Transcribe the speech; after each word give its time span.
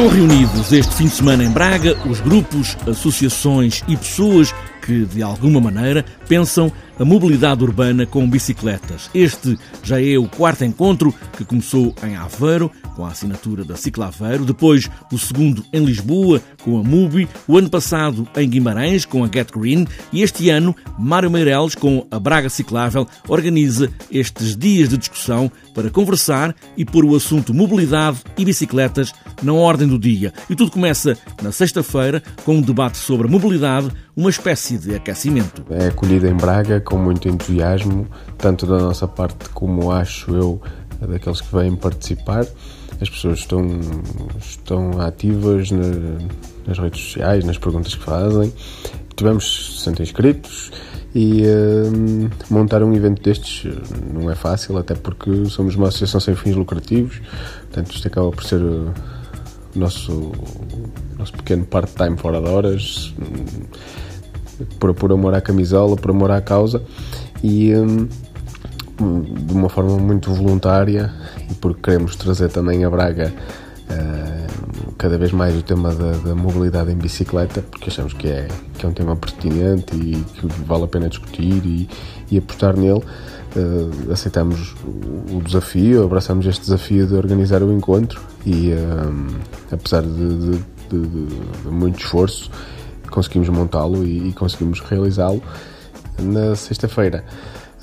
Estão 0.00 0.16
reunidos 0.16 0.72
este 0.72 0.94
fim 0.94 1.04
de 1.04 1.10
semana 1.10 1.44
em 1.44 1.50
Braga 1.50 1.94
os 2.08 2.20
grupos, 2.20 2.74
associações 2.88 3.84
e 3.86 3.94
pessoas 3.98 4.50
que, 4.80 5.04
de 5.04 5.22
alguma 5.22 5.60
maneira, 5.60 6.02
pensam 6.26 6.72
a 7.00 7.04
mobilidade 7.04 7.64
urbana 7.64 8.04
com 8.04 8.28
bicicletas. 8.28 9.08
Este 9.14 9.58
já 9.82 10.00
é 10.00 10.18
o 10.18 10.28
quarto 10.28 10.66
encontro 10.66 11.14
que 11.34 11.46
começou 11.46 11.94
em 12.06 12.14
Aveiro, 12.14 12.70
com 12.94 13.06
a 13.06 13.08
assinatura 13.08 13.64
da 13.64 13.74
Ciclaveiro, 13.74 14.44
depois 14.44 14.90
o 15.10 15.18
segundo 15.18 15.64
em 15.72 15.82
Lisboa, 15.82 16.42
com 16.62 16.78
a 16.78 16.82
MUBI, 16.82 17.26
o 17.48 17.56
ano 17.56 17.70
passado 17.70 18.28
em 18.36 18.46
Guimarães, 18.46 19.06
com 19.06 19.24
a 19.24 19.30
Get 19.32 19.50
Green, 19.50 19.86
e 20.12 20.20
este 20.20 20.50
ano 20.50 20.76
Mário 20.98 21.30
Meireles, 21.30 21.74
com 21.74 22.06
a 22.10 22.18
Braga 22.20 22.50
Ciclável, 22.50 23.08
organiza 23.26 23.90
estes 24.10 24.54
dias 24.54 24.90
de 24.90 24.98
discussão 24.98 25.50
para 25.74 25.88
conversar 25.88 26.54
e 26.76 26.84
pôr 26.84 27.06
o 27.06 27.16
assunto 27.16 27.54
mobilidade 27.54 28.18
e 28.36 28.44
bicicletas 28.44 29.14
na 29.42 29.54
ordem 29.54 29.88
do 29.88 29.98
dia. 29.98 30.34
E 30.50 30.54
tudo 30.54 30.70
começa 30.70 31.16
na 31.42 31.50
sexta-feira 31.50 32.22
com 32.44 32.56
um 32.56 32.60
debate 32.60 32.98
sobre 32.98 33.26
mobilidade, 33.26 33.90
uma 34.14 34.28
espécie 34.28 34.76
de 34.76 34.94
aquecimento. 34.94 35.64
É 35.70 35.86
acolhida 35.86 36.28
em 36.28 36.34
Braga 36.34 36.78
com 36.90 36.98
muito 36.98 37.28
entusiasmo, 37.28 38.06
tanto 38.36 38.66
da 38.66 38.78
nossa 38.78 39.06
parte 39.06 39.48
como 39.50 39.92
acho 39.92 40.34
eu 40.34 40.60
daqueles 41.00 41.40
que 41.40 41.56
vêm 41.56 41.76
participar. 41.76 42.44
As 43.00 43.08
pessoas 43.08 43.38
estão, 43.38 43.64
estão 44.38 45.00
ativas 45.00 45.70
na, 45.70 46.18
nas 46.66 46.78
redes 46.78 47.00
sociais, 47.00 47.44
nas 47.44 47.56
perguntas 47.56 47.94
que 47.94 48.02
fazem. 48.02 48.52
Tivemos 49.16 49.78
60 49.78 50.02
inscritos 50.02 50.72
e 51.14 51.42
uh, 51.44 52.30
montar 52.52 52.82
um 52.82 52.92
evento 52.94 53.22
destes 53.22 53.72
não 54.12 54.30
é 54.30 54.34
fácil, 54.34 54.76
até 54.76 54.94
porque 54.94 55.46
somos 55.46 55.76
uma 55.76 55.88
associação 55.88 56.20
sem 56.20 56.34
fins 56.34 56.56
lucrativos, 56.56 57.20
portanto, 57.60 57.94
isto 57.94 58.08
acaba 58.08 58.30
por 58.30 58.44
ser 58.44 58.60
o 58.60 58.92
nosso, 59.74 60.32
nosso 61.18 61.32
pequeno 61.32 61.64
part-time 61.64 62.16
fora 62.16 62.40
de 62.40 62.48
horas 62.48 63.14
por, 64.78 64.94
por 64.94 65.12
amor 65.12 65.34
à 65.34 65.40
camisola, 65.40 65.96
por 65.96 66.10
amor 66.10 66.30
à 66.30 66.40
causa 66.40 66.82
e 67.42 67.74
um, 67.74 68.08
de 69.46 69.52
uma 69.52 69.68
forma 69.68 69.96
muito 69.98 70.32
voluntária 70.32 71.12
e 71.50 71.54
porque 71.54 71.80
queremos 71.82 72.16
trazer 72.16 72.50
também 72.50 72.84
a 72.84 72.90
Braga 72.90 73.32
uh, 73.90 74.92
cada 74.98 75.16
vez 75.16 75.32
mais 75.32 75.56
o 75.56 75.62
tema 75.62 75.94
da, 75.94 76.12
da, 76.12 76.34
mobilidade 76.34 76.92
em 76.92 76.96
bicicleta, 76.96 77.62
porque 77.62 77.88
achamos 77.88 78.12
que 78.12 78.28
é, 78.28 78.46
que 78.78 78.84
é 78.84 78.88
um 78.88 78.92
tema 78.92 79.16
pertinente 79.16 79.96
e 79.96 80.22
que 80.34 80.46
vale 80.66 80.84
a 80.84 80.88
pena 80.88 81.08
discutir 81.08 81.64
e, 81.64 81.88
e 82.30 82.38
apostar 82.38 82.76
nele. 82.76 83.02
Uh, 83.56 84.12
aceitamos 84.12 84.76
o 84.84 85.40
desafio, 85.42 86.04
abraçamos 86.04 86.46
este 86.46 86.60
desafio 86.60 87.06
de 87.06 87.14
organizar 87.14 87.62
o 87.62 87.72
encontro 87.72 88.20
e, 88.46 88.72
um, 88.72 89.26
apesar 89.72 90.02
de, 90.02 90.08
de, 90.10 90.58
de, 90.90 91.26
de 91.62 91.68
muito 91.68 91.98
esforço, 91.98 92.50
conseguimos 93.10 93.48
montá-lo 93.48 94.04
e, 94.04 94.28
e, 94.28 94.32
conseguimos 94.32 94.80
realizá-lo. 94.80 95.42
Na 96.18 96.54
sexta-feira 96.54 97.24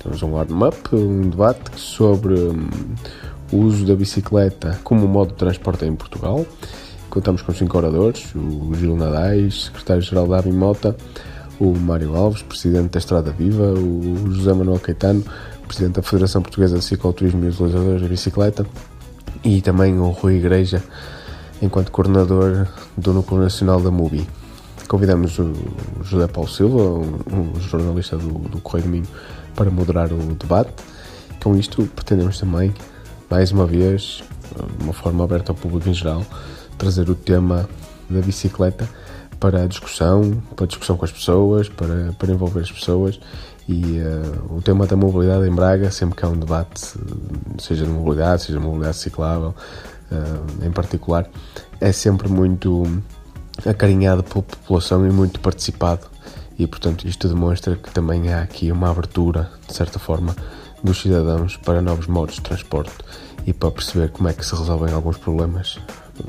temos 0.02 0.22
um 0.24 0.32
warm-up, 0.32 0.96
um 0.96 1.30
debate 1.30 1.80
sobre 1.80 2.34
um, 2.34 2.68
o 3.52 3.58
uso 3.58 3.86
da 3.86 3.96
bicicleta 3.96 4.80
como 4.84 5.08
modo 5.08 5.30
de 5.30 5.36
transporte 5.36 5.86
em 5.86 5.96
Portugal. 5.96 6.46
Contamos 7.10 7.42
com 7.42 7.54
cinco 7.54 7.78
oradores, 7.78 8.34
o 8.36 8.74
Gil 8.76 8.96
Nadais, 8.96 9.66
secretário-geral 9.66 10.28
da 10.28 10.40
Abimota, 10.40 10.96
o 11.60 11.74
Mário 11.74 12.16
Alves, 12.16 12.42
presidente 12.44 12.92
da 12.92 13.00
Estrada 13.00 13.32
Viva, 13.32 13.74
o 13.74 14.32
José 14.32 14.54
Manuel 14.54 14.80
Caetano, 14.80 15.24
presidente 15.68 15.96
da 15.96 16.02
Federação 16.04 16.42
Portuguesa 16.42 16.78
de 16.78 16.84
Cicloturismo 16.84 17.44
e 17.46 17.50
Utilizadores 17.50 18.02
da 18.02 18.08
Bicicleta, 18.08 18.66
e 19.44 19.62
também 19.62 19.98
o 20.00 20.10
Rui 20.10 20.36
Igreja, 20.36 20.84
enquanto 21.62 21.92
coordenador 21.92 22.68
do 22.96 23.14
Núcleo 23.14 23.42
Nacional 23.42 23.82
da 23.82 23.90
MUBI. 23.90 24.28
Convidamos 24.88 25.38
o 25.40 25.54
José 26.02 26.28
Paulo 26.28 26.50
Silva, 26.50 26.82
um, 26.82 27.20
um 27.32 27.60
jornalista 27.60 28.18
do, 28.18 28.40
do 28.50 28.62
Correio 28.62 28.88
do 28.88 28.92
Minho, 28.92 29.08
para 29.56 29.70
moderar 29.70 30.12
o 30.12 30.36
debate. 30.36 30.72
Com 31.44 31.56
isto, 31.56 31.84
pretendemos 31.96 32.40
também, 32.40 32.74
mais 33.30 33.52
uma 33.52 33.66
vez, 33.66 34.24
de 34.78 34.84
uma 34.84 34.94
forma 34.94 35.24
aberta 35.24 35.52
ao 35.52 35.56
público 35.56 35.90
em 35.90 35.94
geral, 35.94 36.26
trazer 36.78 37.10
o 37.10 37.16
tema 37.16 37.68
da 38.10 38.22
bicicleta 38.22 38.88
para 39.40 39.64
a 39.64 39.68
discussão, 39.68 40.42
para 40.56 40.66
a 40.66 40.68
discussão 40.68 40.98
com 40.98 41.06
as 41.06 41.12
pessoas, 41.12 41.70
para, 41.70 42.14
para 42.18 42.32
envolver 42.32 42.62
as 42.62 42.72
pessoas 42.72 43.20
e 43.68 44.00
uh, 44.00 44.56
o 44.56 44.62
tema 44.62 44.88
da 44.88 44.96
mobilidade 44.96 45.48
em 45.48 45.54
Braga, 45.54 45.92
sempre 45.92 46.16
que 46.16 46.26
há 46.26 46.30
um 46.30 46.40
debate, 46.40 46.94
seja 47.60 47.86
de 47.86 47.92
mobilidade, 47.92 48.44
seja 48.44 48.58
de 48.58 48.64
mobilidade 48.64 48.98
ciclável, 48.98 49.54
uh, 50.12 50.66
em 50.66 50.72
particular, 50.72 51.30
é 51.82 51.92
sempre 51.92 52.30
muito 52.30 52.86
acarinhado 53.66 54.24
pela 54.24 54.44
população 54.44 55.08
e 55.08 55.12
muito 55.12 55.40
participado. 55.40 56.08
E, 56.58 56.66
portanto, 56.66 57.08
isto 57.08 57.28
demonstra 57.28 57.76
que 57.76 57.92
também 57.92 58.34
há 58.34 58.42
aqui 58.42 58.72
uma 58.72 58.90
abertura, 58.90 59.52
de 59.68 59.74
certa 59.74 60.00
forma, 60.00 60.36
dos 60.84 61.02
cidadãos 61.02 61.56
para 61.58 61.82
novos 61.82 62.08
modos 62.08 62.36
de 62.36 62.42
transporte 62.42 62.94
e 63.46 63.54
para 63.54 63.72
perceber 63.72 64.10
como 64.10 64.28
é 64.28 64.34
que 64.34 64.46
se 64.46 64.56
resolvem 64.56 64.94
alguns 64.94 65.18
problemas 65.18 65.80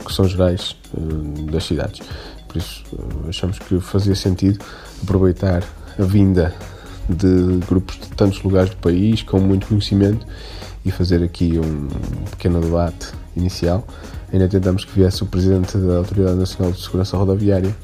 que 0.04 0.12
são 0.12 0.26
gerais 0.26 0.76
uh, 0.94 1.50
das 1.50 1.64
cidades. 1.64 2.06
Por 2.46 2.58
isso, 2.58 2.84
uh, 2.92 3.28
achamos 3.28 3.58
que 3.58 3.80
fazia 3.80 4.14
sentido 4.14 4.64
aproveitar 5.02 5.64
a 5.98 6.02
vinda 6.02 6.54
de 7.08 7.58
grupos 7.66 7.96
de 7.96 8.08
tantos 8.10 8.42
lugares 8.42 8.70
do 8.70 8.76
país 8.76 9.22
com 9.22 9.38
muito 9.40 9.66
conhecimento 9.66 10.26
e 10.84 10.90
fazer 10.90 11.22
aqui 11.22 11.58
um 11.58 11.88
pequeno 12.30 12.60
debate 12.60 13.08
inicial. 13.36 13.84
Ainda 14.32 14.48
tentamos 14.48 14.84
que 14.84 14.92
viesse 14.92 15.22
o 15.22 15.26
Presidente 15.26 15.78
da 15.78 15.96
Autoridade 15.96 16.36
Nacional 16.36 16.72
de 16.72 16.82
Segurança 16.82 17.16
Rodoviária 17.16 17.74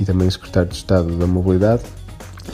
e 0.00 0.04
também 0.04 0.28
o 0.28 0.32
Secretário 0.32 0.68
de 0.68 0.76
Estado 0.76 1.16
da 1.16 1.26
Mobilidade, 1.26 1.82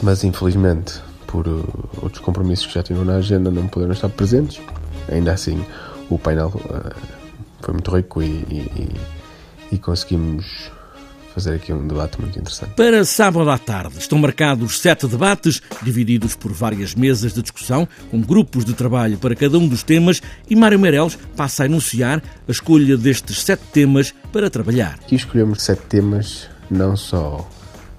mas 0.01 0.23
infelizmente 0.23 1.01
por 1.27 1.47
uh, 1.47 1.89
outros 2.01 2.21
compromissos 2.21 2.67
que 2.67 2.73
já 2.73 2.83
tinham 2.83 3.05
na 3.05 3.15
agenda 3.15 3.49
não 3.49 3.67
puderam 3.67 3.93
estar 3.93 4.09
presentes. 4.09 4.61
Ainda 5.09 5.31
assim, 5.31 5.65
o 6.09 6.19
painel 6.19 6.49
uh, 6.49 6.93
foi 7.61 7.73
muito 7.73 7.95
rico 7.95 8.21
e, 8.21 8.25
e, 8.27 8.91
e 9.71 9.77
conseguimos 9.77 10.69
fazer 11.33 11.55
aqui 11.55 11.71
um 11.71 11.87
debate 11.87 12.19
muito 12.19 12.37
interessante. 12.37 12.73
Para 12.75 13.03
sábado 13.05 13.49
à 13.49 13.57
tarde 13.57 13.97
estão 13.97 14.17
marcados 14.17 14.79
sete 14.79 15.07
debates, 15.07 15.61
divididos 15.81 16.35
por 16.35 16.51
várias 16.51 16.93
mesas 16.93 17.33
de 17.33 17.41
discussão, 17.41 17.87
com 18.09 18.21
grupos 18.21 18.65
de 18.65 18.73
trabalho 18.73 19.17
para 19.17 19.35
cada 19.35 19.57
um 19.57 19.67
dos 19.67 19.83
temas, 19.83 20.21
e 20.49 20.55
Mário 20.55 20.79
Meireles 20.79 21.17
passa 21.35 21.63
a 21.63 21.65
anunciar 21.65 22.21
a 22.47 22.51
escolha 22.51 22.97
destes 22.97 23.41
sete 23.41 23.63
temas 23.71 24.13
para 24.31 24.49
trabalhar. 24.49 24.95
Aqui 24.95 25.15
escolhemos 25.15 25.61
sete 25.61 25.83
temas, 25.87 26.49
não 26.69 26.95
só 26.95 27.47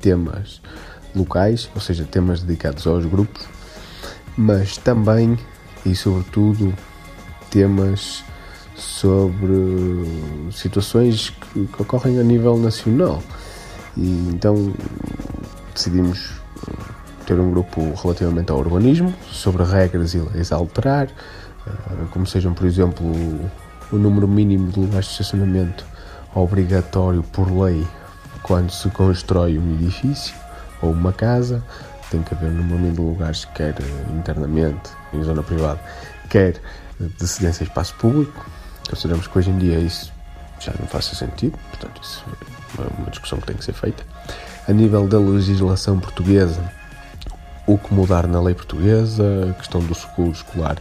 temas 0.01 0.61
locais, 1.15 1.71
ou 1.75 1.81
seja, 1.81 2.05
temas 2.05 2.43
dedicados 2.43 2.87
aos 2.87 3.05
grupos, 3.07 3.43
mas 4.37 4.77
também 4.77 5.39
e 5.85 5.95
sobretudo 5.95 6.75
temas 7.51 8.25
sobre 8.75 9.53
situações 10.53 11.31
que, 11.31 11.67
que 11.67 11.83
ocorrem 11.83 12.19
a 12.19 12.23
nível 12.23 12.57
nacional. 12.57 13.23
E 13.97 14.31
então 14.33 14.73
decidimos 15.75 16.41
ter 17.27 17.39
um 17.39 17.51
grupo 17.51 17.93
relativamente 18.03 18.51
ao 18.51 18.59
urbanismo, 18.59 19.15
sobre 19.31 19.63
regras 19.65 20.15
e 20.15 20.19
leis 20.19 20.53
a 20.53 20.57
alterar, 20.57 21.09
eh, 21.67 21.71
como 22.11 22.27
sejam, 22.27 22.53
por 22.53 22.67
exemplo, 22.67 23.07
o 23.93 23.97
número 23.97 24.27
mínimo 24.27 24.71
de 24.71 24.81
lugares 24.81 25.07
de 25.07 25.13
estacionamento 25.13 25.85
obrigatório 26.35 27.23
por 27.23 27.51
lei 27.51 27.87
quando 28.43 28.71
se 28.71 28.89
constrói 28.91 29.59
um 29.59 29.75
edifício 29.75 30.35
ou 30.81 30.91
uma 30.91 31.13
casa, 31.13 31.63
tem 32.11 32.23
que 32.23 32.35
haver 32.35 32.51
um 32.51 32.55
número 32.55 32.79
mínimo 32.79 32.95
de 32.95 33.01
lugares, 33.01 33.45
quer 33.45 33.75
internamente, 34.11 34.91
em 35.13 35.23
zona 35.23 35.43
privada, 35.43 35.81
quer 36.29 36.61
de 36.99 37.27
cedência 37.27 37.65
a 37.65 37.67
espaço 37.67 37.95
público. 37.97 38.45
Consideramos 38.89 39.27
que 39.27 39.39
hoje 39.39 39.51
em 39.51 39.59
dia 39.59 39.79
isso 39.79 40.13
já 40.61 40.73
não 40.79 40.87
faz 40.87 41.07
sentido, 41.07 41.59
portanto, 41.71 42.01
isso 42.03 42.25
é 42.79 43.01
uma 43.01 43.11
discussão 43.11 43.41
que 43.41 43.47
tem 43.47 43.57
que 43.57 43.65
ser 43.65 43.73
feita. 43.73 44.05
A 44.69 44.73
nível 44.73 45.09
da 45.09 45.19
legislação 45.19 45.99
portuguesa, 45.99 46.63
o 47.67 47.77
que 47.79 47.93
mudar 47.93 48.27
na 48.27 48.41
lei 48.41 48.55
portuguesa, 48.55 49.25
a 49.51 49.53
questão 49.55 49.81
do 49.81 49.95
seguro 49.95 50.33
escolar, 50.33 50.77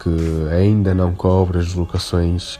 que 0.00 0.10
ainda 0.50 0.94
não 0.94 1.14
cobre 1.14 1.58
as 1.58 1.66
deslocações 1.66 2.58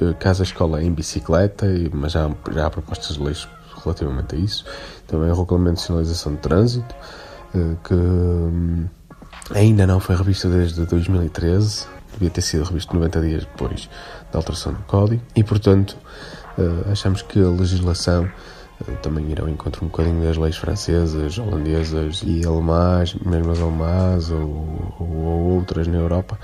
eh, 0.00 0.14
casa-escola 0.18 0.82
em 0.82 0.92
bicicleta, 0.92 1.66
mas 1.92 2.12
já, 2.12 2.30
já 2.52 2.66
há 2.66 2.70
propostas 2.70 3.16
de 3.16 3.22
leis 3.22 3.46
relativamente 3.82 4.34
a 4.34 4.38
isso. 4.38 4.64
Também 5.06 5.30
o 5.30 5.34
regulamento 5.34 5.76
de 5.76 5.82
sinalização 5.82 6.34
de 6.34 6.38
trânsito, 6.38 6.94
eh, 7.54 7.76
que 7.84 7.94
hum, 7.94 8.86
ainda 9.54 9.86
não 9.86 10.00
foi 10.00 10.16
revista 10.16 10.48
desde 10.48 10.84
2013, 10.86 11.86
devia 12.12 12.30
ter 12.30 12.42
sido 12.42 12.64
revisto 12.64 12.94
90 12.94 13.20
dias 13.20 13.44
depois 13.44 13.88
da 14.30 14.38
alteração 14.38 14.72
do 14.72 14.82
código 14.84 15.22
e, 15.34 15.42
portanto, 15.42 15.96
uh, 16.58 16.90
achamos 16.90 17.22
que 17.22 17.40
a 17.40 17.48
legislação 17.48 18.30
também 19.02 19.30
ir 19.30 19.40
ao 19.40 19.48
encontro 19.48 19.84
um 19.84 19.88
bocadinho 19.88 20.22
das 20.22 20.36
leis 20.36 20.56
francesas, 20.56 21.38
holandesas 21.38 22.22
e 22.24 22.44
alemãs, 22.44 23.14
mesmo 23.14 23.52
as 23.52 23.60
alemãs 23.60 24.30
ou, 24.30 24.96
ou 24.98 25.54
outras 25.54 25.86
na 25.86 25.98
Europa, 25.98 26.38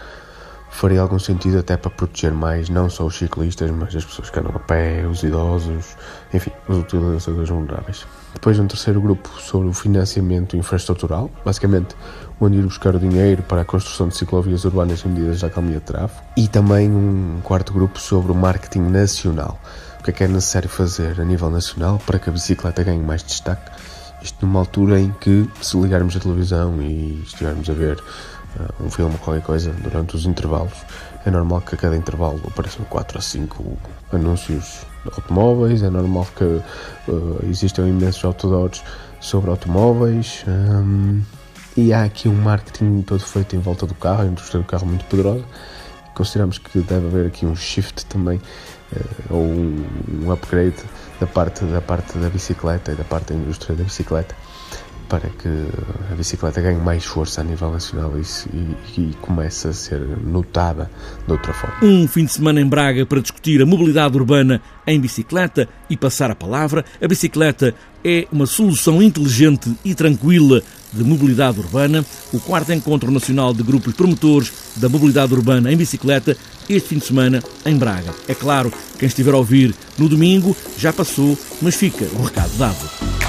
faria 0.71 1.01
algum 1.01 1.19
sentido 1.19 1.59
até 1.59 1.77
para 1.77 1.91
proteger 1.91 2.33
mais 2.33 2.69
não 2.69 2.89
só 2.89 3.05
os 3.05 3.17
ciclistas, 3.17 3.71
mas 3.71 3.95
as 3.95 4.05
pessoas 4.05 4.31
que 4.31 4.39
andam 4.39 4.53
a 4.55 4.59
pé, 4.59 5.07
os 5.07 5.23
idosos, 5.23 5.97
enfim, 6.33 6.51
os 6.69 6.79
utilizadores 6.79 7.49
vulneráveis. 7.49 8.07
Depois 8.35 8.59
um 8.59 8.67
terceiro 8.67 9.01
grupo 9.01 9.29
sobre 9.41 9.69
o 9.69 9.73
financiamento 9.73 10.57
infraestrutural, 10.57 11.31
basicamente 11.45 11.97
onde 12.41 12.59
ir 12.59 12.63
buscar 12.63 12.95
o 12.95 12.99
dinheiro 12.99 13.43
para 13.43 13.63
a 13.63 13.65
construção 13.65 14.09
de 14.09 14.17
ciclovias 14.17 14.65
urbanas 14.65 15.01
e 15.01 15.09
medidas 15.09 15.41
de 15.41 15.47
economia 15.47 15.79
de 15.79 15.85
tráfego. 15.85 16.23
E 16.37 16.47
também 16.47 16.89
um 16.89 17.41
quarto 17.43 17.73
grupo 17.73 17.99
sobre 17.99 18.31
o 18.31 18.35
marketing 18.35 18.83
nacional. 18.91 19.59
O 19.99 20.05
que 20.05 20.11
é 20.11 20.13
que 20.13 20.25
é 20.25 20.29
necessário 20.29 20.69
fazer 20.69 21.21
a 21.21 21.25
nível 21.25 21.51
nacional 21.51 22.01
para 22.07 22.19
que 22.19 22.29
a 22.29 22.33
bicicleta 22.33 22.83
ganhe 22.85 23.03
mais 23.03 23.23
destaque? 23.25 23.71
Isto 24.23 24.47
numa 24.47 24.61
altura 24.61 25.01
em 25.01 25.15
que, 25.21 25.49
se 25.61 25.77
ligarmos 25.77 26.17
a 26.17 26.21
televisão 26.21 26.81
e 26.83 27.23
estivermos 27.25 27.69
a 27.71 27.73
ver 27.73 28.03
um 28.81 28.91
filme 28.91 29.13
ou 29.13 29.19
qualquer 29.19 29.43
coisa 29.43 29.71
durante 29.73 30.17
os 30.17 30.27
intervalos, 30.27 30.73
é 31.25 31.31
normal 31.31 31.61
que 31.61 31.75
a 31.75 31.79
cada 31.79 31.97
intervalo 31.97 32.41
apareçam 32.47 32.85
4 32.87 33.19
a 33.19 33.21
5 33.21 33.79
anúncios 34.13 34.87
de 35.05 35.11
automóveis, 35.15 35.83
é 35.83 35.91
normal 35.91 36.27
que 36.35 36.45
uh, 36.45 36.65
existam 37.49 37.89
imensos 37.89 38.25
outdoors 38.25 38.83
sobre 39.21 39.51
automóveis. 39.51 40.45
Um, 40.47 41.23
e 41.77 41.93
há 41.93 42.05
aqui 42.05 42.29
um 42.29 42.35
marketing 42.35 43.03
todo 43.03 43.21
feito 43.21 43.55
em 43.55 43.61
volta 43.61 43.87
do 43.87 43.95
carro, 43.95 44.23
a 44.23 44.27
indústria 44.27 44.61
do 44.61 44.67
carro 44.67 44.87
muito 44.87 45.05
poderosa. 45.05 45.45
Consideramos 46.15 46.59
que 46.59 46.81
deve 46.81 47.07
haver 47.07 47.27
aqui 47.27 47.47
um 47.47 47.55
shift 47.55 48.07
também, 48.07 48.41
uh, 48.93 49.35
ou 49.35 49.45
um, 49.45 49.87
um, 50.25 50.33
upgrade 50.33 50.77
da 51.21 51.27
parte, 51.27 51.65
da 51.65 51.81
parte 51.81 52.19
da 52.19 52.29
bicicleta 52.29 52.93
e 52.93 52.95
da 52.95 53.05
parte 53.05 53.33
da 53.33 53.39
indústria 53.39 53.77
da 53.77 53.85
bicicleta 53.85 54.35
para 55.09 55.29
que 55.31 55.49
a 56.13 56.15
bicicleta 56.15 56.61
ganhe 56.61 56.79
mais 56.79 57.05
força 57.05 57.41
a 57.41 57.45
nível 57.45 57.71
nacional 57.71 58.13
e, 58.17 58.23
e, 58.55 59.01
e 59.01 59.15
comece 59.21 59.69
a 59.69 59.73
ser 59.73 60.01
notada 60.01 60.91
de 61.27 61.33
outra 61.33 61.53
forma. 61.53 61.77
Um 61.83 62.07
fim 62.07 62.25
de 62.25 62.33
semana 62.33 62.61
em 62.61 62.67
Braga 62.67 63.07
para 63.07 63.21
discutir 63.21 63.63
a 63.63 63.67
mobilidade 63.67 64.17
urbana 64.17 64.61
em 64.87 65.01
bicicleta 65.01 65.69
e 65.89 65.97
passar 65.97 66.31
a 66.31 66.35
palavra. 66.35 66.85
A 67.03 67.09
bicicleta 67.09 67.75
é 68.05 68.27
uma 68.31 68.47
solução 68.47 69.03
inteligente 69.03 69.73
e 69.85 69.95
tranquila 69.95 70.63
de 70.93 71.05
mobilidade 71.05 71.59
urbana. 71.59 72.05
O 72.33 72.41
quarto 72.41 72.73
encontro 72.73 73.11
nacional 73.11 73.53
de 73.53 73.63
grupos 73.63 73.95
promotores 73.95 74.53
da 74.77 74.89
mobilidade 74.89 75.33
urbana 75.35 75.73
em 75.73 75.77
bicicleta 75.77 76.37
este 76.69 76.91
fim 76.91 76.99
de 76.99 77.07
semana 77.07 77.43
em 77.65 77.77
Braga. 77.77 78.15
É 78.27 78.35
claro, 78.35 78.73
quem 78.99 79.07
estiver 79.07 79.33
a 79.33 79.39
ouvir 79.39 79.75
no 79.97 80.09
domingo 80.09 80.57
já 80.77 80.93
passou, 80.93 81.37
mas 81.63 81.77
fica 81.77 82.05
o 82.15 82.23
recado 82.23 82.57
dado. 82.59 83.28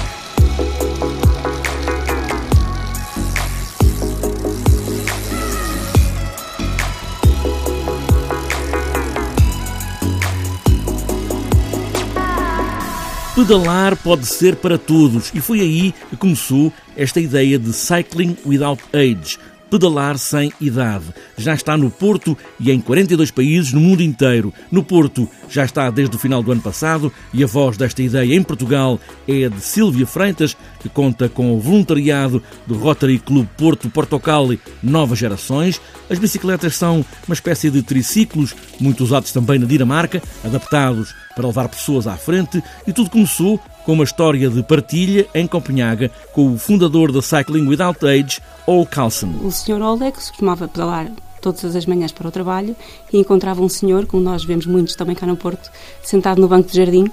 Pedalar 13.40 13.96
pode 13.96 14.26
ser 14.26 14.54
para 14.54 14.76
todos 14.76 15.32
e 15.34 15.40
foi 15.40 15.60
aí 15.60 15.94
que 16.10 16.16
começou 16.16 16.70
esta 16.94 17.18
ideia 17.18 17.58
de 17.58 17.72
Cycling 17.72 18.36
Without 18.44 18.82
Age, 18.92 19.38
pedalar 19.70 20.18
sem 20.18 20.52
idade. 20.60 21.06
Já 21.38 21.54
está 21.54 21.74
no 21.74 21.90
Porto 21.90 22.36
e 22.60 22.70
em 22.70 22.78
42 22.78 23.30
países 23.30 23.72
no 23.72 23.80
mundo 23.80 24.02
inteiro. 24.02 24.52
No 24.70 24.84
Porto 24.84 25.26
já 25.48 25.64
está 25.64 25.88
desde 25.88 26.14
o 26.14 26.18
final 26.18 26.42
do 26.42 26.52
ano 26.52 26.60
passado 26.60 27.10
e 27.32 27.42
a 27.42 27.46
voz 27.46 27.78
desta 27.78 28.02
ideia 28.02 28.36
em 28.36 28.42
Portugal 28.42 29.00
é 29.26 29.46
a 29.46 29.48
de 29.48 29.62
Silvia 29.62 30.06
Freitas, 30.06 30.54
que 30.78 30.90
conta 30.90 31.26
com 31.26 31.56
o 31.56 31.60
voluntariado 31.60 32.42
do 32.66 32.74
Rotary 32.74 33.18
Club 33.18 33.46
Porto 33.56 33.88
Portocali 33.88 34.60
Novas 34.82 35.18
Gerações. 35.18 35.80
As 36.10 36.18
bicicletas 36.18 36.76
são 36.76 37.02
uma 37.26 37.34
espécie 37.34 37.70
de 37.70 37.82
triciclos, 37.82 38.54
muito 38.78 39.02
usados 39.02 39.32
também 39.32 39.58
na 39.58 39.64
Dinamarca, 39.64 40.22
adaptados 40.44 41.14
para 41.34 41.46
levar 41.46 41.68
pessoas 41.68 42.06
à 42.06 42.16
frente, 42.16 42.62
e 42.86 42.92
tudo 42.92 43.10
começou 43.10 43.60
com 43.84 43.92
uma 43.92 44.04
história 44.04 44.48
de 44.48 44.62
partilha 44.62 45.26
em 45.34 45.46
Copenhaga 45.46 46.10
com 46.32 46.52
o 46.52 46.58
fundador 46.58 47.12
da 47.12 47.22
Cycling 47.22 47.66
Without 47.66 48.04
Age, 48.06 48.40
Ole 48.66 48.86
Carlson. 48.86 49.32
O 49.42 49.50
Sr. 49.50 49.80
Ole 49.80 50.12
costumava 50.12 50.68
pedalar 50.68 51.10
todas 51.40 51.74
as 51.74 51.86
manhãs 51.86 52.12
para 52.12 52.28
o 52.28 52.30
trabalho 52.30 52.76
e 53.12 53.18
encontrava 53.18 53.62
um 53.62 53.68
senhor, 53.68 54.06
como 54.06 54.22
nós 54.22 54.44
vemos 54.44 54.66
muitos 54.66 54.94
também 54.94 55.16
cá 55.16 55.26
no 55.26 55.36
Porto, 55.36 55.70
sentado 56.02 56.40
no 56.40 56.48
banco 56.48 56.70
de 56.70 56.76
jardim, 56.76 57.10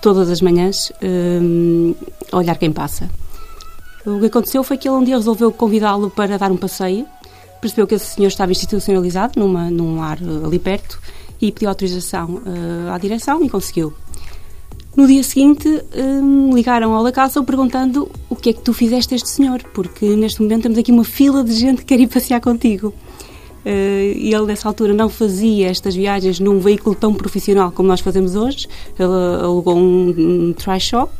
todas 0.00 0.30
as 0.30 0.40
manhãs, 0.40 0.92
um, 1.02 1.94
a 2.30 2.36
olhar 2.36 2.56
quem 2.56 2.72
passa. 2.72 3.10
O 4.06 4.20
que 4.20 4.26
aconteceu 4.26 4.62
foi 4.62 4.76
que 4.76 4.88
ele 4.88 4.96
um 4.96 5.04
dia 5.04 5.16
resolveu 5.16 5.50
convidá-lo 5.50 6.10
para 6.10 6.38
dar 6.38 6.52
um 6.52 6.56
passeio, 6.56 7.06
percebeu 7.60 7.86
que 7.86 7.94
esse 7.94 8.14
senhor 8.14 8.28
estava 8.28 8.52
institucionalizado 8.52 9.40
numa, 9.40 9.70
num 9.70 9.98
lar 9.98 10.18
ali 10.44 10.58
perto 10.58 11.00
e 11.40 11.52
pediu 11.52 11.68
autorização 11.68 12.36
uh, 12.36 12.92
à 12.92 12.98
direção 12.98 13.44
e 13.44 13.48
conseguiu. 13.48 13.92
No 14.96 15.08
dia 15.08 15.24
seguinte, 15.24 15.68
um, 15.96 16.54
ligaram 16.54 16.92
ao 16.94 17.02
La 17.02 17.10
Casa 17.10 17.42
perguntando 17.42 18.08
o 18.30 18.36
que 18.36 18.50
é 18.50 18.52
que 18.52 18.60
tu 18.60 18.72
fizeste 18.72 19.12
a 19.12 19.16
este 19.16 19.28
senhor, 19.28 19.60
porque 19.74 20.14
neste 20.14 20.40
momento 20.40 20.62
temos 20.62 20.78
aqui 20.78 20.92
uma 20.92 21.02
fila 21.02 21.42
de 21.42 21.52
gente 21.52 21.78
que 21.78 21.86
quer 21.86 21.98
ir 21.98 22.06
passear 22.06 22.40
contigo. 22.40 22.94
Uh, 23.66 24.14
ele, 24.16 24.46
nessa 24.46 24.68
altura, 24.68 24.94
não 24.94 25.08
fazia 25.08 25.68
estas 25.68 25.96
viagens 25.96 26.38
num 26.38 26.60
veículo 26.60 26.94
tão 26.94 27.12
profissional 27.12 27.72
como 27.72 27.88
nós 27.88 28.00
fazemos 28.00 28.36
hoje. 28.36 28.68
Ele 28.96 29.42
alugou 29.42 29.76
um, 29.76 30.50
um 30.50 30.52
trishaw, 30.52 31.10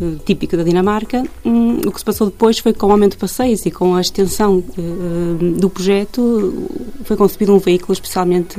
uh, 0.00 0.16
típico 0.24 0.56
da 0.56 0.64
Dinamarca. 0.64 1.22
Um, 1.44 1.76
o 1.86 1.92
que 1.92 2.00
se 2.00 2.04
passou 2.04 2.26
depois 2.26 2.58
foi 2.58 2.72
que, 2.72 2.78
com 2.80 2.88
o 2.88 2.90
aumento 2.90 3.12
de 3.12 3.18
passeios 3.18 3.64
e 3.66 3.70
com 3.70 3.94
a 3.94 4.00
extensão 4.00 4.64
uh, 4.76 5.60
do 5.60 5.70
projeto, 5.70 6.66
foi 7.04 7.16
concebido 7.16 7.54
um 7.54 7.58
veículo 7.58 7.92
especialmente 7.92 8.58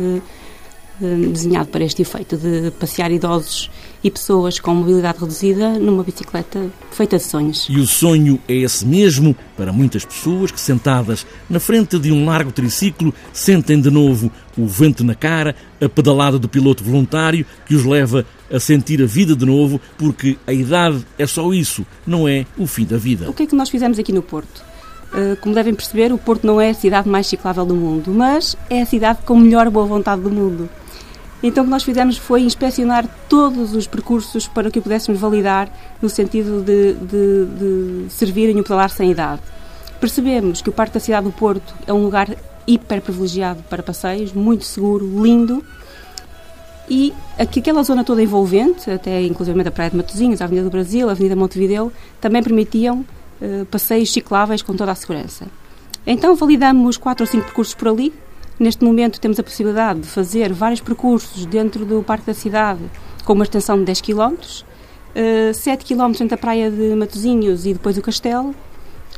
desenhado 0.99 1.69
para 1.69 1.83
este 1.83 2.01
efeito, 2.01 2.37
de 2.37 2.71
passear 2.71 3.11
idosos 3.11 3.69
e 4.03 4.11
pessoas 4.11 4.59
com 4.59 4.73
mobilidade 4.73 5.19
reduzida 5.19 5.77
numa 5.79 6.03
bicicleta 6.03 6.69
feita 6.91 7.17
de 7.17 7.23
sonhos. 7.23 7.67
E 7.69 7.79
o 7.79 7.87
sonho 7.87 8.39
é 8.47 8.55
esse 8.55 8.85
mesmo 8.85 9.35
para 9.55 9.71
muitas 9.71 10.05
pessoas 10.05 10.51
que, 10.51 10.59
sentadas 10.59 11.25
na 11.49 11.59
frente 11.59 11.99
de 11.99 12.11
um 12.11 12.25
largo 12.25 12.51
triciclo, 12.51 13.13
sentem 13.33 13.79
de 13.79 13.89
novo 13.89 14.31
o 14.57 14.65
vento 14.65 15.03
na 15.03 15.13
cara, 15.13 15.55
a 15.81 15.87
pedalada 15.87 16.39
do 16.39 16.49
piloto 16.49 16.83
voluntário 16.83 17.45
que 17.65 17.75
os 17.75 17.85
leva 17.85 18.25
a 18.51 18.59
sentir 18.59 19.01
a 19.01 19.05
vida 19.05 19.35
de 19.35 19.45
novo, 19.45 19.79
porque 19.97 20.37
a 20.47 20.53
idade 20.53 21.05
é 21.17 21.27
só 21.27 21.53
isso, 21.53 21.85
não 22.05 22.27
é 22.27 22.45
o 22.57 22.65
fim 22.65 22.85
da 22.85 22.97
vida. 22.97 23.29
O 23.29 23.33
que 23.33 23.43
é 23.43 23.45
que 23.45 23.55
nós 23.55 23.69
fizemos 23.69 23.99
aqui 23.99 24.11
no 24.11 24.21
Porto? 24.21 24.63
Uh, 25.13 25.37
como 25.39 25.55
devem 25.55 25.73
perceber, 25.73 26.11
o 26.11 26.17
Porto 26.17 26.45
não 26.45 26.59
é 26.59 26.71
a 26.71 26.73
cidade 26.73 27.07
mais 27.07 27.27
ciclável 27.27 27.65
do 27.65 27.75
mundo, 27.75 28.11
mas 28.11 28.57
é 28.69 28.81
a 28.81 28.85
cidade 28.85 29.19
com 29.25 29.37
melhor 29.37 29.69
boa 29.69 29.85
vontade 29.85 30.21
do 30.21 30.29
mundo. 30.29 30.69
Então 31.41 31.63
o 31.63 31.67
que 31.67 31.71
nós 31.71 31.83
fizemos 31.83 32.17
foi 32.17 32.41
inspecionar 32.41 33.07
todos 33.29 33.75
os 33.75 33.85
percursos 33.85 34.47
para 34.47 34.71
que 34.71 34.79
o 34.79 34.81
pudéssemos 34.81 35.19
validar 35.19 35.69
no 36.01 36.09
sentido 36.09 36.63
de, 36.63 36.93
de, 36.93 37.45
de 38.05 38.05
servirem 38.09 38.59
o 38.59 38.63
pedalar 38.63 38.89
sem 38.89 39.11
idade. 39.11 39.41
Percebemos 39.99 40.61
que 40.61 40.69
o 40.69 40.73
Parque 40.73 40.95
da 40.95 40.99
Cidade 40.99 41.25
do 41.25 41.31
Porto 41.31 41.73
é 41.85 41.93
um 41.93 42.03
lugar 42.03 42.29
hiper 42.65 43.01
privilegiado 43.01 43.63
para 43.69 43.81
passeios, 43.81 44.33
muito 44.33 44.65
seguro, 44.65 45.23
lindo, 45.23 45.63
e 46.89 47.13
aquela 47.37 47.83
zona 47.83 48.03
toda 48.03 48.23
envolvente, 48.23 48.89
até 48.89 49.21
inclusive 49.21 49.59
a 49.67 49.71
Praia 49.71 49.89
de 49.89 49.97
Matosinhos, 49.97 50.41
a 50.41 50.45
Avenida 50.45 50.69
do 50.69 50.71
Brasil, 50.71 51.09
a 51.09 51.11
Avenida 51.11 51.35
Montevideo, 51.35 51.91
também 52.21 52.41
permitiam 52.41 53.05
uh, 53.41 53.65
passeios 53.65 54.11
cicláveis 54.11 54.61
com 54.61 54.73
toda 54.73 54.91
a 54.91 54.95
segurança. 54.95 55.47
Então 56.05 56.35
validamos 56.35 56.95
quatro 56.95 57.25
ou 57.25 57.27
cinco 57.29 57.45
percursos 57.45 57.75
por 57.75 57.89
ali, 57.89 58.13
Neste 58.59 58.83
momento 58.83 59.19
temos 59.19 59.39
a 59.39 59.43
possibilidade 59.43 59.99
de 59.99 60.07
fazer 60.07 60.51
vários 60.51 60.81
percursos 60.81 61.45
dentro 61.45 61.85
do 61.85 62.01
Parque 62.01 62.25
da 62.25 62.33
Cidade 62.33 62.81
com 63.23 63.33
uma 63.33 63.43
extensão 63.43 63.77
de 63.77 63.85
10 63.85 64.01
km, 64.01 64.33
uh, 64.33 65.53
7 65.53 65.85
km 65.85 66.11
entre 66.21 66.33
a 66.33 66.37
praia 66.37 66.71
de 66.71 66.95
Matosinhos 66.95 67.67
e 67.67 67.73
depois 67.73 67.97
o 67.97 68.01
castelo, 68.01 68.49
uh, 68.49 68.55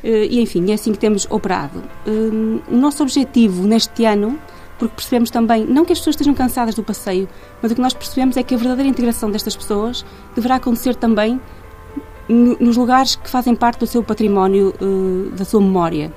e 0.04 0.42
enfim, 0.42 0.70
é 0.72 0.74
assim 0.74 0.92
que 0.92 1.00
temos 1.00 1.26
operado. 1.30 1.82
Uh, 2.06 2.62
o 2.70 2.76
nosso 2.76 3.02
objetivo 3.02 3.66
neste 3.66 4.04
ano, 4.04 4.38
porque 4.78 4.96
percebemos 4.96 5.30
também, 5.30 5.66
não 5.66 5.86
que 5.86 5.94
as 5.94 6.00
pessoas 6.00 6.16
estejam 6.16 6.34
cansadas 6.34 6.76
do 6.76 6.84
passeio, 6.84 7.30
mas 7.62 7.72
o 7.72 7.76
que 7.76 7.82
nós 7.82 7.94
percebemos 7.94 8.36
é 8.36 8.44
que 8.44 8.54
a 8.54 8.58
verdadeira 8.58 8.90
integração 8.90 9.32
destas 9.32 9.56
pessoas 9.56 10.06
deverá 10.36 10.56
acontecer 10.56 10.96
também 10.96 11.40
nos 12.28 12.78
lugares 12.78 13.16
que 13.16 13.30
fazem 13.30 13.56
parte 13.56 13.80
do 13.80 13.88
seu 13.88 14.04
património, 14.04 14.74
uh, 14.82 15.32
da 15.32 15.46
sua 15.46 15.62
memória. 15.62 16.14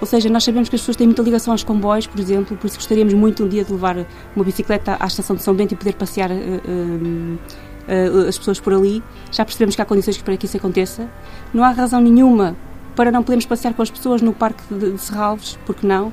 Ou 0.00 0.06
seja, 0.06 0.30
nós 0.30 0.44
sabemos 0.44 0.68
que 0.68 0.76
as 0.76 0.80
pessoas 0.80 0.96
têm 0.96 1.06
muita 1.06 1.22
ligação 1.22 1.52
aos 1.52 1.62
comboios, 1.62 2.06
por 2.06 2.18
exemplo, 2.18 2.56
por 2.56 2.66
isso 2.66 2.76
gostaríamos 2.76 3.12
muito 3.12 3.44
um 3.44 3.48
dia 3.48 3.64
de 3.64 3.72
levar 3.72 4.06
uma 4.34 4.44
bicicleta 4.44 4.96
à 4.98 5.06
estação 5.06 5.36
de 5.36 5.42
São 5.42 5.54
Bento 5.54 5.74
e 5.74 5.76
poder 5.76 5.94
passear 5.94 6.30
uh, 6.30 6.34
uh, 6.34 8.28
as 8.28 8.38
pessoas 8.38 8.58
por 8.58 8.72
ali. 8.72 9.02
Já 9.30 9.44
percebemos 9.44 9.76
que 9.76 9.82
há 9.82 9.84
condições 9.84 10.16
para 10.22 10.36
que 10.36 10.46
isso 10.46 10.56
aconteça. 10.56 11.08
Não 11.52 11.62
há 11.62 11.70
razão 11.70 12.00
nenhuma 12.00 12.56
para 12.96 13.12
não 13.12 13.22
podermos 13.22 13.44
passear 13.44 13.74
com 13.74 13.82
as 13.82 13.90
pessoas 13.90 14.22
no 14.22 14.32
Parque 14.32 14.62
de, 14.72 14.92
de 14.92 14.98
Serralves, 14.98 15.58
porque 15.66 15.86
não? 15.86 16.12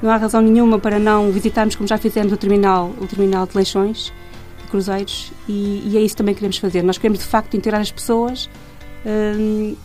Não 0.00 0.10
há 0.10 0.16
razão 0.16 0.40
nenhuma 0.40 0.78
para 0.78 0.98
não 0.98 1.30
visitarmos, 1.32 1.74
como 1.74 1.88
já 1.88 1.98
fizemos, 1.98 2.32
o 2.32 2.36
terminal, 2.36 2.92
o 3.00 3.06
terminal 3.06 3.46
de 3.46 3.56
Leixões, 3.56 4.12
cruzeiros 4.70 5.32
e, 5.48 5.82
e, 5.86 5.96
é 5.96 6.00
isso 6.00 6.16
também 6.16 6.34
que 6.34 6.40
queremos 6.40 6.58
fazer. 6.58 6.82
Nós 6.82 6.98
queremos, 6.98 7.20
de 7.20 7.26
facto, 7.26 7.56
integrar 7.56 7.80
as 7.80 7.92
pessoas 7.92 8.50
hum, 9.06 9.76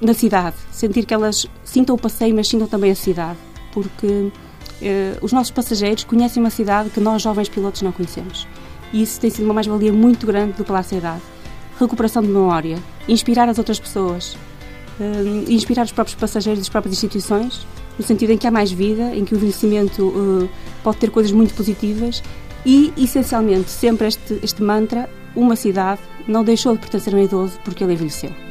na 0.00 0.14
cidade, 0.14 0.56
sentir 0.72 1.04
que 1.04 1.12
elas 1.12 1.46
sintam 1.64 1.94
o 1.94 1.98
passeio, 1.98 2.34
mas 2.34 2.48
sintam 2.48 2.66
também 2.66 2.90
a 2.90 2.94
cidade, 2.94 3.38
porque 3.72 4.06
uh, 4.06 4.32
os 5.20 5.32
nossos 5.32 5.50
passageiros 5.50 6.04
conhecem 6.04 6.42
uma 6.42 6.50
cidade 6.50 6.90
que 6.90 7.00
nós, 7.00 7.22
jovens 7.22 7.48
pilotos, 7.48 7.82
não 7.82 7.92
conhecemos. 7.92 8.48
E 8.92 9.02
isso 9.02 9.20
tem 9.20 9.30
sido 9.30 9.44
uma 9.44 9.54
mais-valia 9.54 9.92
muito 9.92 10.26
grande 10.26 10.54
do 10.54 10.64
Palácio 10.64 10.92
da 10.92 10.98
Idade. 10.98 11.22
Recuperação 11.78 12.22
de 12.22 12.28
memória, 12.28 12.78
inspirar 13.08 13.48
as 13.48 13.58
outras 13.58 13.78
pessoas, 13.78 14.36
uh, 14.98 15.50
inspirar 15.50 15.84
os 15.84 15.92
próprios 15.92 16.18
passageiros 16.18 16.60
das 16.60 16.68
próprias 16.68 16.94
instituições, 16.94 17.66
no 17.98 18.04
sentido 18.04 18.30
em 18.30 18.38
que 18.38 18.46
há 18.46 18.50
mais 18.50 18.72
vida, 18.72 19.14
em 19.14 19.24
que 19.24 19.34
o 19.34 19.36
envelhecimento 19.36 20.02
uh, 20.02 20.48
pode 20.82 20.96
ter 20.96 21.10
coisas 21.10 21.32
muito 21.32 21.54
positivas 21.54 22.22
e, 22.64 22.92
essencialmente, 22.96 23.70
sempre 23.70 24.08
este, 24.08 24.40
este 24.42 24.62
mantra: 24.62 25.08
uma 25.36 25.56
cidade 25.56 26.00
não 26.26 26.42
deixou 26.42 26.74
de 26.74 26.80
pertencer 26.80 27.14
a 27.14 27.18
um 27.18 27.22
idoso 27.22 27.58
porque 27.64 27.84
ele 27.84 27.94
envelheceu. 27.94 28.49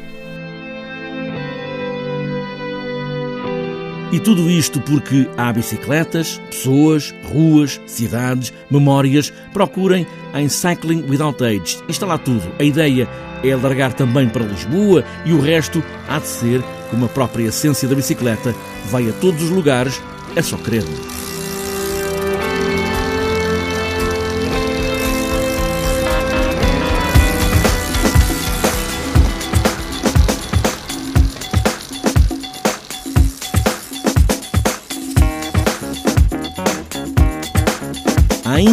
E 4.11 4.19
tudo 4.19 4.49
isto 4.49 4.81
porque 4.81 5.29
há 5.37 5.53
bicicletas, 5.53 6.41
pessoas, 6.49 7.13
ruas, 7.31 7.79
cidades, 7.85 8.51
memórias. 8.69 9.31
Procurem 9.53 10.05
em 10.33 10.49
Cycling 10.49 11.05
Without 11.07 11.43
Age. 11.43 11.77
Está 11.87 12.07
lá 12.07 12.17
tudo. 12.17 12.41
A 12.57 12.63
ideia 12.63 13.07
é 13.43 13.51
alargar 13.51 13.93
também 13.93 14.27
para 14.27 14.45
Lisboa 14.45 15.03
e 15.25 15.33
o 15.33 15.39
resto 15.39 15.83
há 16.07 16.17
de 16.17 16.27
ser 16.27 16.63
como 16.89 17.05
a 17.05 17.09
própria 17.09 17.49
essência 17.49 17.87
da 17.87 17.95
bicicleta. 17.95 18.55
Vai 18.85 19.07
a 19.07 19.13
todos 19.13 19.43
os 19.43 19.51
lugares, 19.51 20.01
é 20.35 20.41
só 20.41 20.57
querer. 20.57 20.83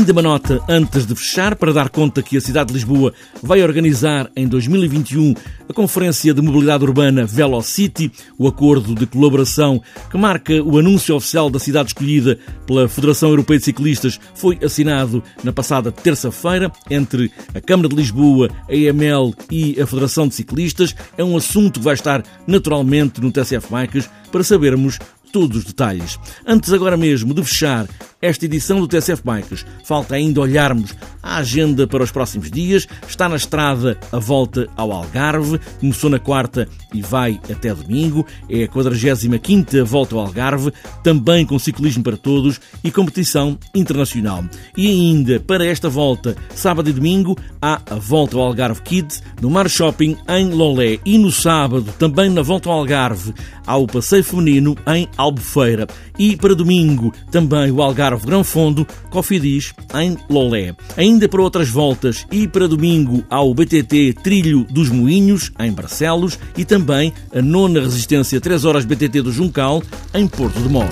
Ainda 0.06 0.12
uma 0.12 0.22
nota 0.22 0.62
antes 0.68 1.04
de 1.04 1.16
fechar 1.16 1.56
para 1.56 1.72
dar 1.72 1.88
conta 1.88 2.22
que 2.22 2.36
a 2.36 2.40
cidade 2.40 2.68
de 2.68 2.74
Lisboa 2.74 3.12
vai 3.42 3.60
organizar 3.60 4.30
em 4.36 4.46
2021 4.46 5.34
a 5.68 5.72
Conferência 5.72 6.32
de 6.32 6.40
Mobilidade 6.40 6.84
Urbana 6.84 7.26
Velocity, 7.26 8.12
o 8.38 8.46
acordo 8.46 8.94
de 8.94 9.04
colaboração 9.04 9.82
que 10.08 10.16
marca 10.16 10.62
o 10.62 10.78
anúncio 10.78 11.16
oficial 11.16 11.50
da 11.50 11.58
cidade 11.58 11.88
escolhida 11.88 12.38
pela 12.68 12.88
Federação 12.88 13.30
Europeia 13.30 13.58
de 13.58 13.64
Ciclistas 13.64 14.20
foi 14.36 14.56
assinado 14.62 15.24
na 15.42 15.52
passada 15.52 15.90
terça-feira 15.90 16.70
entre 16.88 17.32
a 17.52 17.60
Câmara 17.60 17.88
de 17.88 17.96
Lisboa, 17.96 18.48
a 18.68 18.74
EML 18.74 19.34
e 19.50 19.80
a 19.80 19.86
Federação 19.88 20.28
de 20.28 20.36
Ciclistas. 20.36 20.94
É 21.18 21.24
um 21.24 21.36
assunto 21.36 21.80
que 21.80 21.84
vai 21.84 21.94
estar 21.94 22.22
naturalmente 22.46 23.20
no 23.20 23.32
TCF 23.32 23.66
Bikes 23.72 24.08
para 24.30 24.44
sabermos 24.44 25.00
todos 25.32 25.58
os 25.58 25.64
detalhes. 25.64 26.18
Antes 26.46 26.72
agora 26.72 26.96
mesmo 26.96 27.34
de 27.34 27.42
fechar 27.44 27.86
esta 28.26 28.44
edição 28.44 28.80
do 28.80 28.88
TSF 28.88 29.22
Bikes, 29.24 29.64
falta 29.84 30.16
ainda 30.16 30.40
olharmos 30.40 30.94
a 31.22 31.38
agenda 31.38 31.86
para 31.86 32.02
os 32.02 32.10
próximos 32.10 32.50
dias. 32.50 32.86
Está 33.08 33.28
na 33.28 33.36
estrada 33.36 33.98
a 34.12 34.18
volta 34.18 34.68
ao 34.76 34.92
Algarve, 34.92 35.60
começou 35.80 36.10
na 36.10 36.18
quarta 36.18 36.68
e 36.92 37.00
vai 37.02 37.40
até 37.50 37.74
domingo. 37.74 38.26
É 38.48 38.64
a 38.64 38.68
45ª 38.68 39.84
volta 39.84 40.14
ao 40.14 40.22
Algarve, 40.22 40.72
também 41.02 41.46
com 41.46 41.58
ciclismo 41.58 42.02
para 42.02 42.16
todos 42.16 42.60
e 42.82 42.90
competição 42.90 43.58
internacional. 43.74 44.44
E 44.76 44.88
ainda 44.88 45.40
para 45.40 45.64
esta 45.64 45.88
volta, 45.88 46.36
sábado 46.54 46.90
e 46.90 46.92
domingo, 46.92 47.36
há 47.60 47.80
a 47.90 47.94
volta 47.96 48.36
ao 48.36 48.42
Algarve 48.42 48.82
Kids 48.82 49.22
no 49.40 49.50
Mar 49.50 49.68
Shopping 49.68 50.16
em 50.28 50.50
Lolé 50.50 50.98
e 51.04 51.18
no 51.18 51.30
sábado, 51.30 51.92
também 51.98 52.30
na 52.30 52.42
volta 52.42 52.68
ao 52.68 52.78
Algarve, 52.78 53.34
há 53.66 53.76
o 53.76 53.86
passeio 53.86 54.24
feminino 54.24 54.76
em 54.86 55.08
Albufeira. 55.16 55.86
E 56.18 56.34
para 56.36 56.54
domingo, 56.54 57.12
também 57.30 57.70
o 57.70 57.82
Algarve 57.82 58.15
Grão 58.24 58.42
Fundo, 58.42 58.86
Cofidis, 59.10 59.74
em 59.94 60.16
Lolé. 60.28 60.74
Ainda 60.96 61.28
para 61.28 61.42
outras 61.42 61.68
voltas 61.68 62.26
e 62.30 62.46
para 62.46 62.68
domingo, 62.68 63.24
há 63.28 63.40
o 63.40 63.54
BTT 63.54 64.14
Trilho 64.22 64.64
dos 64.70 64.88
Moinhos, 64.88 65.52
em 65.58 65.72
Barcelos, 65.72 66.38
e 66.56 66.64
também 66.64 67.12
a 67.34 67.42
nona 67.42 67.80
resistência 67.80 68.40
3 68.40 68.64
horas 68.64 68.84
BTT 68.84 69.22
do 69.22 69.32
Juncal, 69.32 69.82
em 70.14 70.26
Porto 70.26 70.60
de 70.60 70.68
Mós. 70.68 70.90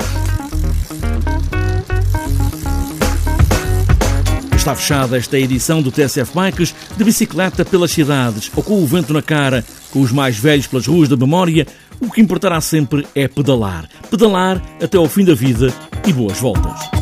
Está 4.57 4.75
fechada 4.75 5.19
esta 5.19 5.38
edição 5.38 5.83
do 5.83 5.93
TSF 5.93 6.33
Bikes 6.35 6.75
de 6.97 7.04
bicicleta 7.04 7.66
pelas 7.66 7.90
cidades 7.90 8.50
ou 8.57 8.62
com 8.62 8.83
o 8.83 8.87
vento 8.87 9.12
na 9.12 9.21
cara, 9.21 9.62
com 9.90 10.00
os 10.00 10.11
mais 10.11 10.38
velhos 10.38 10.66
pelas 10.66 10.87
ruas 10.87 11.07
da 11.07 11.16
memória 11.16 11.66
o 12.00 12.11
que 12.11 12.21
importará 12.21 12.61
sempre 12.61 13.07
é 13.14 13.28
pedalar. 13.28 13.88
Pedalar 14.11 14.62
até 14.83 14.97
ao 14.97 15.09
fim 15.09 15.25
da 15.25 15.35
vida 15.35 15.73
e 16.07 16.12
boas 16.12 16.38
voltas. 16.38 16.93